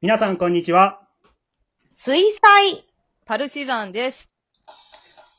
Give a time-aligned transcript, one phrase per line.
[0.00, 1.00] 皆さん、こんにちは。
[1.92, 2.84] 水彩。
[3.26, 4.28] パルチザンです。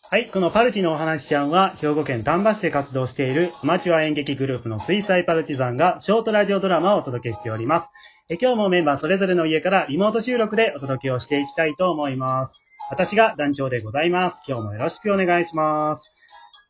[0.10, 7.90] はい、このパルチのお話ちゃんは、兵庫県丹波市で活動しているアマチュア演劇グループの水彩パルチザンがショートラジオドラマをお届けしております。
[8.28, 12.60] え今日もメンバーそれぞれの家からリモート収録でお届けをしていきたいと思います。
[12.90, 14.42] 私が団長でございます。
[14.46, 16.12] 今日もよろしくお願いします。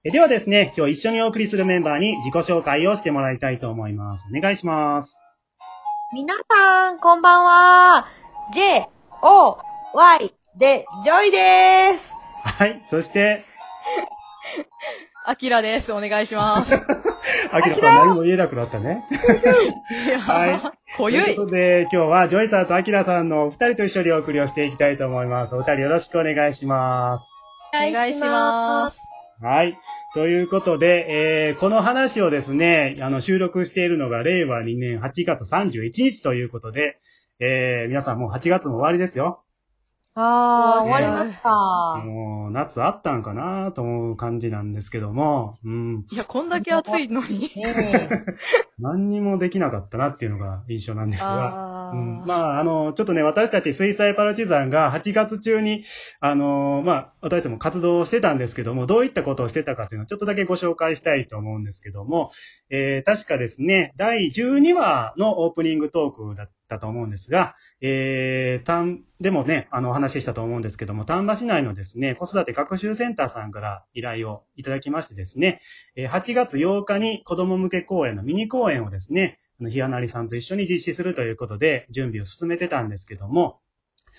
[0.03, 4.27] えではですね、今日一緒にお送りするメンバーに自己紹介をしてもらいたいと思います。
[4.31, 5.28] お願いします。
[6.11, 8.07] 皆さん、こんばんは。
[8.51, 8.89] J,
[9.21, 9.59] O,
[9.93, 12.11] Y で、ジョイです。
[12.43, 13.43] はい、そして、
[15.27, 15.93] アキラです。
[15.93, 16.73] お願いします。
[17.53, 19.05] アキラさん何も言えなくなったね。
[20.25, 20.61] はい。
[20.97, 21.45] 濃ゆいというこ。
[21.45, 25.53] とで、今日はジョイさんとアキラさんのお二人と一緒にお送りをしていきたいと思います。
[25.53, 27.27] お二人よろしくお願いします。
[27.71, 29.08] お願いします。
[29.41, 29.79] はい。
[30.13, 36.99] ということで、えー、この話をですね、あの、収録しているのが令和2年8月31日ということで、
[37.39, 39.43] えー、皆さんもう8月も終わりですよ。
[40.13, 41.49] あー、終ねわりました。
[42.05, 46.05] もう、夏あったんかなと思う感じなんですけども、うん。
[46.11, 47.39] いや、こんだけ暑いのに。
[47.39, 48.09] ねえ。
[48.79, 51.91] 何にもできなかったなっていうのが印象なんですが。
[51.93, 55.83] うん、まあ、あの、ちょっとね、私たち水彩パルチザンが8月中に、
[56.19, 62.31] あの、まあ、私たちも活動をしてたんですけども、どういったことをしてたかというのをちょっとだけご紹介したいと思うんですけども、
[62.69, 75.61] えー、確かですね、第12話のオープニングトークだったと思うんですが、えー、たん、でもね、あの、お話ししたと思うんですけども、丹波市内のですね、子育て学習センターさんから依頼をいただきましてですね、
[75.95, 83.59] えー8月8日に子供向け公演のミニ公演をですね、あの、ひやなりさんと一緒に実施するということで、準備を進めてたんですけども、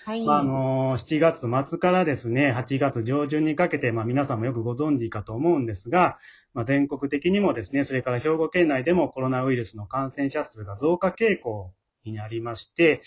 [0.03, 0.25] はい。
[0.25, 6.17] まあ、あのー7月末からですね、8月上旬にかけて、まあ、皆さんもよくご存知かと思うんですが、
[6.53, 11.71] まあ、全国的にもですね、それから兵庫県内でもコロナウイルスの感染者数が増加傾向
[12.03, 13.01] になりまして、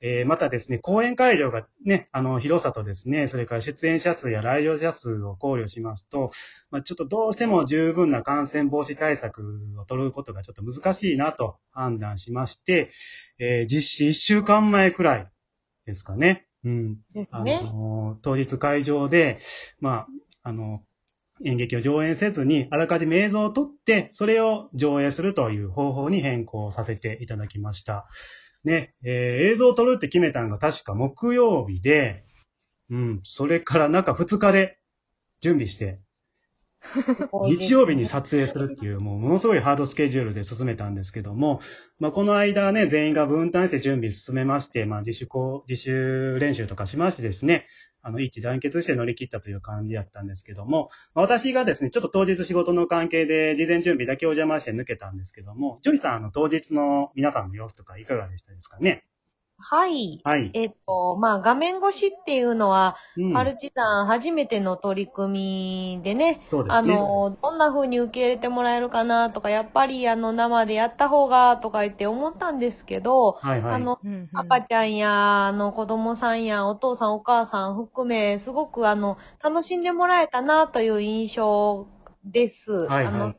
[0.00, 6.30] えーまたですね、講演会場がね、あの、広さとですね、それから出演者数や来場者数を考慮しますと、
[6.70, 12.90] まあ、ちょっとどうしても十分な感染防止対策を取ることがちょっと難しいなと判断しまして、
[13.38, 15.28] えー実施1週間前くらい
[15.86, 16.46] ですかね。
[16.64, 16.98] うん。
[17.42, 17.60] ね。
[17.62, 19.38] の、当日会場で、
[19.80, 20.06] まあ、
[20.42, 20.82] あの、
[21.44, 28.08] 演劇を上演せずに、あらかじめ映像を撮って、それを上映するという方法に変更させていただきました。
[28.64, 32.24] ね、えー映像を撮るって決めたのが確か木曜日で、
[32.90, 34.78] うん、それからなんか2日で
[35.40, 36.00] 準備して、
[37.48, 41.60] 日曜日に撮影するっていう、もうものすごいハードスケジュールで進めたんですけども、
[41.98, 47.66] まあ、この間ね、全員が分担して準備進めまして、まあ、自主こ、自主練習とかしましてですね、
[48.02, 59.04] あの、一致団結して乗り切ったという感じだったんですけども、私がですね、ちょっと当日仕事の関係で事前準備だけお邪魔して抜けたんですけども、ジョイさん、あの、当日の皆さんの様子とかいかがでしたですかね？
[59.58, 60.24] はい。
[60.24, 60.52] はい。
[60.52, 67.12] えっと、まあ、画面越しっていうのは、うんパルチさん初めての取り組みでね、あそうですね。
[67.28, 73.74] の、どんな風に受け入れてもらえるかなとか、やっぱりあの、生でやった方がとか言って思ったんですけど、はいはい。
[73.74, 81.86] あの、うんうん赤ちゃんや、あの、子供さんや、お父さんお母さん含め、すごくあの、楽しんでもらえたなという印象
[82.24, 82.72] です。
[82.86, 83.32] はいはいあの、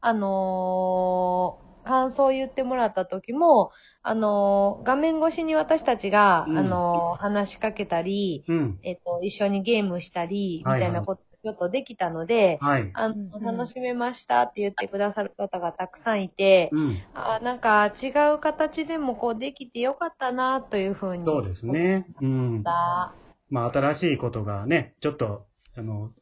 [0.00, 3.72] あのー感想を言ってもらった時も、
[4.02, 8.78] あのー画面越しに私たちが、うんあのー話しかけたり、うん。
[8.82, 12.92] えっと、一緒にゲームしたり、みはいはいたいなこと、ちょっとできたので、はい。
[12.92, 17.02] あの、楽しめましたって言ってくださる方がたくさんいて、うん。
[17.14, 21.24] あなんか違う形でもこうできてよかったなというふうに。
[21.24, 21.66] そうです。
[21.66, 22.06] ね。
[22.20, 22.62] うん。
[22.62, 23.14] だ
[23.50, 26.12] まあ、新しいことがね、ちょっと、あの、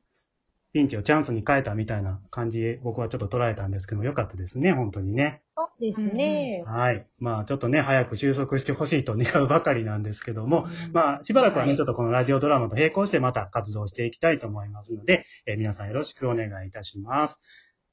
[0.77, 5.41] ピンチをチャンスに変えたみたいな感じで僕はちょっと捉えたんですけども、よかったですね、本当にね。
[5.57, 6.63] そうですね。
[6.67, 7.07] はい。
[7.19, 17.41] まあ、ちょっとね、早く収束してほしいと願うばかりなんですけども、うんまあ、しばらくはね、はいちょっとこのラジオドラマと並行してまた活動していきたいと思いますので、えー皆さんよろしくお願いいたします。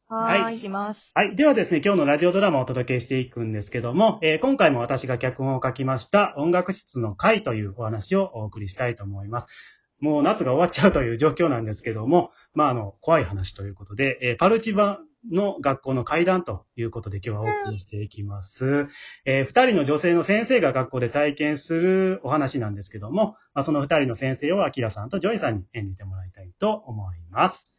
[0.10, 0.56] はい。
[0.58, 1.14] いします。
[1.16, 1.38] はい。
[1.38, 9.48] ではですね、今日のラジオドラマをお届けしていくんですけども、えー今回も私が脚本を書きました音楽室の会というお話をお送りしたいと思います。
[10.04, 15.00] もう夏が終わっちゃうという状況なんですけども、まあ、あの、怖い話ということで、えーパルチ版
[15.32, 18.90] の学校の怪談ということで今日はお送りしていきます。
[19.24, 27.72] えー二人の女性の先生が学校で体験するお話なんですけども、まあ、その二人の先生をアキラさんとジョイさんに演じてもらいたいと思います。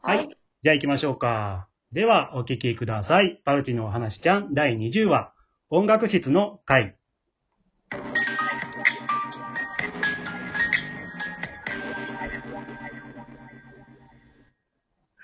[0.00, 0.38] はい。
[0.62, 1.68] じゃあ行きましょうか。
[1.92, 3.42] では、お聞きください。
[3.44, 5.34] パルチのお話ちゃん第20話、
[5.68, 6.96] 音楽室の怪。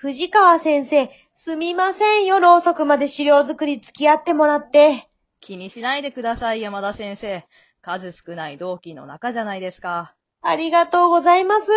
[0.05, 2.27] 藤川先生、すみません。
[2.27, 5.09] 夜遅くまで資料作り付き合ってもらって。
[5.41, 7.47] 気にしないでください、山田先生。
[7.81, 10.15] 数少ない同期の中じゃないですか。
[10.43, 11.71] ありがとうございます。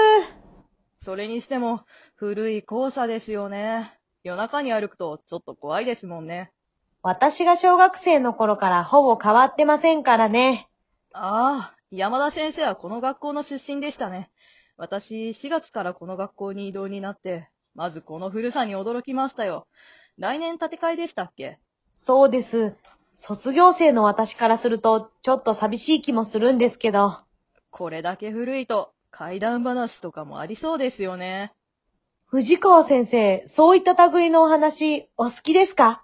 [1.06, 1.86] それにしても、
[2.16, 3.98] 古い校舎ですよね。
[4.24, 6.52] 夜中に歩くとちょっと怖いですもんね。
[7.04, 10.68] 私が小学生の頃からほぼ変わってませんからね。
[11.14, 14.30] ああ、山田先生はこの学校の出身でしたね。
[14.76, 17.48] 私、4月からこの学校に異動になって、
[17.78, 19.68] まずこの古さに驚きましたよ。
[20.18, 21.60] 来年建て替えでしたっけ？
[21.94, 22.76] そうです。
[23.14, 27.20] 卒業生の私からすると、ちょっと寂しい気もするんですけど。
[27.70, 31.54] これだけ古いと、怪談話とかもありそうですよね。
[32.26, 36.04] 藤川先生、そういった類のお話、お好きですか？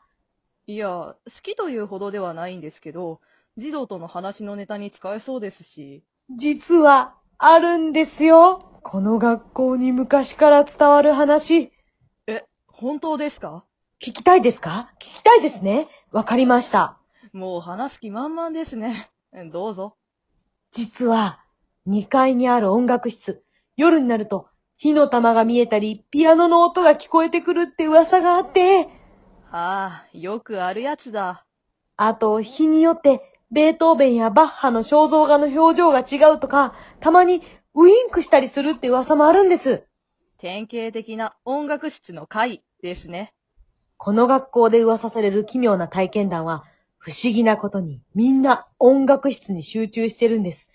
[0.68, 3.20] いや、好きというほどではないんですけど、
[3.58, 6.04] 児童との話のネタに使えそうですし。
[6.30, 8.73] 実は、あるんですよ。
[8.84, 11.72] この学校に昔から伝わる話。
[12.28, 13.64] え、本当ですか？
[14.02, 14.92] 聞きたいですか？
[15.00, 15.88] 聞きたいですね。
[16.12, 16.98] わかりました。
[17.32, 19.10] もう話す気満々ですね。
[19.52, 19.96] どうぞ。
[20.74, 21.40] 実は、
[21.88, 23.44] 2階にある音楽室、
[23.78, 24.48] 夜になると、
[24.78, 28.90] 火の玉が見えたり、ピアノの音が聞こえてくるって噂があって、
[29.52, 31.46] ああ、よくあるやつだ。
[31.96, 33.22] あと、日によって、
[33.52, 37.44] ベートーベンやバッハの肖像画の表情が違うとか、たまに
[37.76, 39.84] ウインクしたりするって噂もあるんです。
[40.38, 43.34] 典型的な音楽室の会ですね。
[43.98, 46.66] この学校で噂される奇妙な体験談は、
[46.98, 50.70] 不思議なことにみんな音楽室に集中してるんです。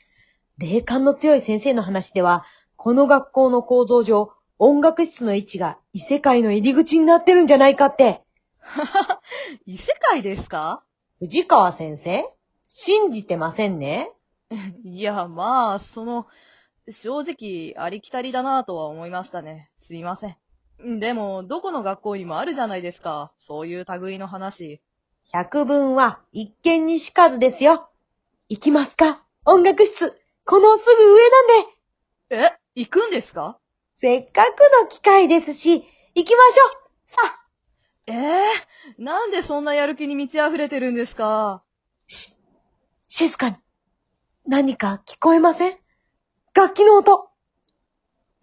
[0.58, 2.44] 霊感の強い先生の話では、
[2.76, 8.22] この学校の構造上、音楽室の位置が異世界の入り口になってるんじゃないかって。
[9.66, 10.82] 異世界ですか？
[11.20, 12.24] 藤川先生？
[12.68, 14.10] 信じてませんね
[14.84, 16.26] いや、まあ、その、
[16.90, 19.70] 正直、ありきたりだなとは思いましたね。
[19.78, 21.00] すいません。
[21.00, 23.32] でも、どこの学校にもあるじゃないですか。
[23.38, 24.80] そういう類の話。
[25.30, 27.90] 百聞は一見にしかずですよ。
[28.48, 29.24] 行きますか？
[29.44, 30.18] 音楽室。
[30.44, 32.54] このすぐ上なんで。
[32.54, 32.58] え？
[32.76, 33.58] 行くんですか？
[33.94, 36.90] せっかくの機会ですし、行きましょう。
[37.06, 37.44] さあ。
[38.06, 38.44] ええ
[38.96, 41.62] なんでそんなやる気に満ち溢れてるんですか？
[42.06, 42.34] し、
[43.08, 43.56] 静かに。
[44.46, 45.76] 何か聞こえません？
[46.58, 47.28] 楽器の音。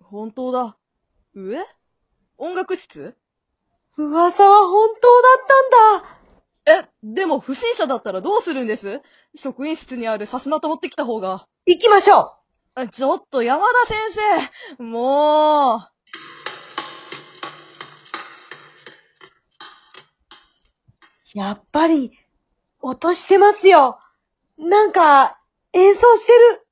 [0.01, 0.77] 本当だ。
[1.33, 1.57] 上
[2.37, 3.13] 音楽室？
[3.97, 5.45] 噂は本当だっ
[6.63, 6.85] たんだ。
[6.85, 9.01] え、でも不審者だったらどうするんです？
[9.35, 11.45] 職員室にあるさすまた持ってきた方が。
[11.65, 12.31] 行きましょ
[12.75, 13.97] あちょっと山田先
[14.77, 15.79] 生もう。
[21.35, 21.37] う。
[21.37, 22.17] やっぱり、
[22.79, 23.99] 音してますよ。
[24.57, 25.37] なんか、
[25.73, 26.64] 演奏してる。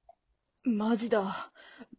[0.65, 1.51] マジだ。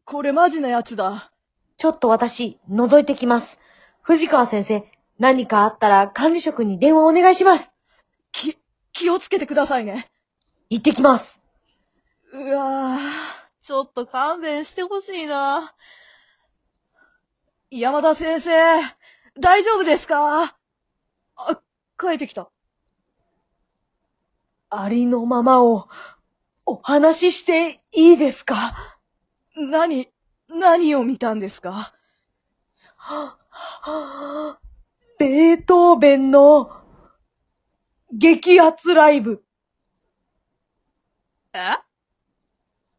[0.05, 1.31] これマジなやつだ。
[1.77, 3.61] ちょっと私、覗いてきます。
[4.01, 7.71] 藤川先生、何かあったら管理職に電話お願いします。
[8.33, 8.57] き、
[8.93, 10.11] 気をつけてくださいね。
[10.71, 11.43] 行ってきます。
[12.33, 12.99] うわぁ、
[13.63, 15.75] ちょっと勘弁してほしいな。
[17.71, 18.51] 山田先生、
[19.39, 20.57] 大丈夫ですか？
[21.37, 21.61] あ、
[21.99, 22.49] 帰ってきた。
[24.71, 25.89] ありのままを、
[26.67, 28.99] お話ししていいですか？
[29.55, 30.09] 何、
[30.49, 31.95] 何を見たんですか？
[35.19, 36.71] ベートーベンの、
[38.13, 39.45] 激アツライブ。
[41.53, 41.77] え？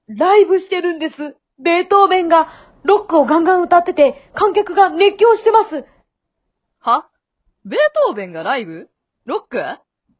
[0.07, 1.35] ライブしてるんです。
[1.57, 2.51] ベートーベンが
[2.83, 5.85] ロックをガンガン歌ってて、観客が熱狂してます。
[6.79, 7.09] は？
[7.65, 8.91] ベートーベンがライブ？
[9.25, 9.63] ロック？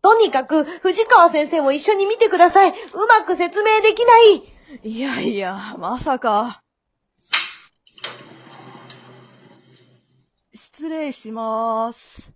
[0.06, 2.70] とにかく、藤川先生も一緒に見てください。
[2.70, 2.74] う
[3.08, 4.44] まく説明できない。
[4.84, 6.62] いやいや、まさか。
[10.54, 12.32] 失礼しまーす。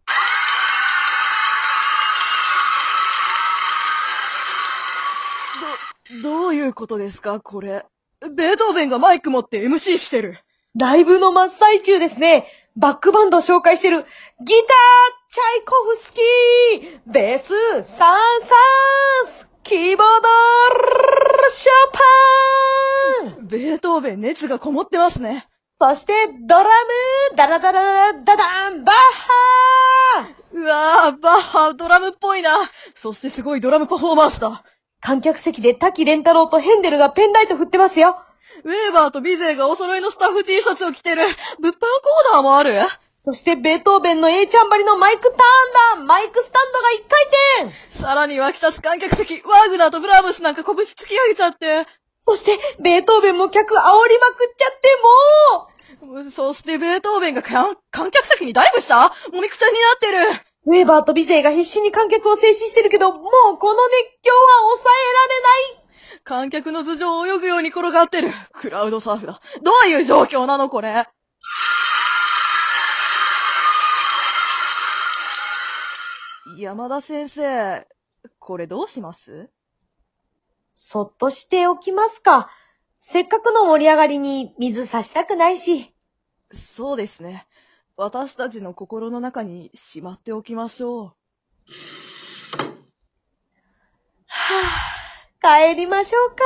[6.23, 7.39] ど、どういうことですか？
[7.39, 7.85] これ。
[8.35, 10.39] ベートーベンがマイク持って MC してる。
[10.75, 12.47] ライブの真っ最中ですね。
[12.75, 14.07] バックバンドを紹介してる。
[14.43, 20.27] ギター、チャイコフスキー、ベース、サンサンス、キーボード、
[21.51, 25.47] ショパンベートーベン熱がこもってますね。
[25.79, 26.13] そして、
[26.47, 32.57] ドラム、ダラダラダダン、バッハうわー、バッハ、ドラムっぽいな。
[32.95, 34.63] そしてすごいドラムパフォーマンスだ。
[34.99, 38.17] 観客席で滝蓮太郎とヘンデルがペンライト振ってますよ。
[38.63, 41.21] ウェーバーとビゼーがお揃いのスタッフ T シャツを着てる。
[41.59, 42.81] 物販コーナーもある？
[43.21, 45.35] そして、ベートーベンの A ちゃんばりのマイクターン
[45.99, 47.25] だマイクスタンドが一回
[47.67, 51.85] 転さらに湧き立つ観客席、ワーグナーとブラームスなんか拳突き上げちゃって。
[52.21, 59.09] そして、ベートーベンも客煽りまくっちゃって、もうそしてベートーベンが観観客席にダイブした？
[59.33, 60.41] もみくちゃになってる？
[60.65, 63.21] ウェーバーと美勢が必死に観客を制止してるけど、もう
[63.57, 68.31] この熱狂は抑えられない観客の頭上を泳ぐように転がってる。
[68.53, 69.41] クラウドサーフだ。
[69.63, 71.05] どういう状況なのこれ？
[76.61, 77.87] 山田先生、
[78.37, 79.49] これどうします？
[80.73, 82.49] そっとしておきますか。
[82.99, 85.93] せっかくの盛り上がりに水差したくないし。
[86.75, 87.47] そうですね。
[87.95, 91.03] 私たちの心の中にしまっておきましょう。
[94.25, 96.43] はぁ、帰りましょうか。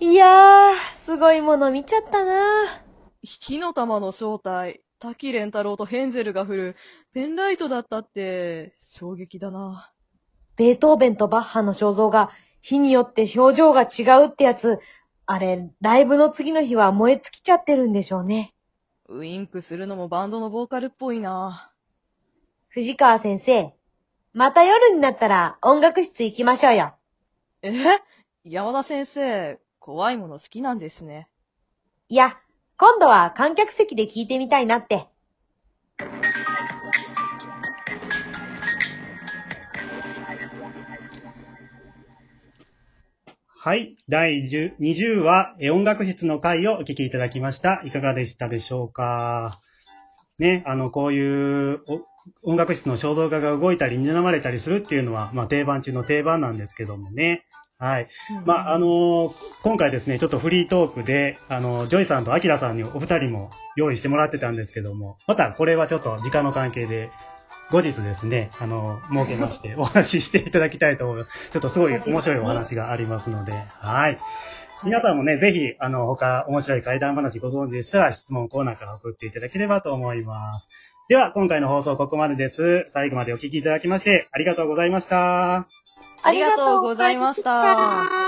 [0.00, 2.64] いやー、すごいもの見ちゃったな
[3.22, 6.76] 火の玉の正体、滝蓮太郎とヘンゼルが振る
[7.14, 9.92] ペンライトだったって衝撃だな。
[10.56, 12.30] ベートーベンとバッハの肖像が
[12.62, 14.78] 日によって表情が違うってやつ、
[15.26, 18.54] あれ、ライブの次の日は燃え尽きちゃってるんでしょうね。
[19.08, 21.70] ウインクするのもバンドのボーカルっぽいな。
[22.68, 23.74] 藤川先生、
[24.32, 26.94] また夜になったら音楽室行きましょうよ。
[27.60, 27.72] え？
[28.44, 31.28] 山田先生、怖いもの好きなんですね。
[32.08, 32.38] いや、
[32.78, 35.06] 今度は観客席で聞いてみたいなって。
[43.64, 43.96] はい。
[44.08, 47.80] 第10 20話、え音楽室の回をお聞きいただきました。
[47.84, 49.60] いかがでしたでしょうか？
[50.40, 52.00] ね、あの、こういうお
[52.42, 57.44] 音楽室の肖像画が動いたり、睨まれたりするっていうのは、まあ、定番中の定番なんですけどもね。
[57.78, 58.08] はい。
[58.44, 67.12] まあ、あのー今回ですね、ちょっとフリートークで、あの、ジョイさんとアキラさんにお二人も用意してもらってたんですけども、またこれはちょっと時間の関係で、
[67.70, 71.50] 後日ですね、あの、設けまして、 お話ししていただきたいと思います。
[71.50, 74.18] ちょっとすごい面白いお話がありますので、はい。
[74.84, 80.68] 皆さんもね、ぜひ、あの、他、面白い怪談話ご存知でしたら、質問コーナーから送っていただければと思います。
[81.08, 82.86] では、今回の放送ここまでです。
[82.90, 85.66] 最後までお聞きいただきまして、ありがとうございました。
[86.24, 88.21] ありがとうございました。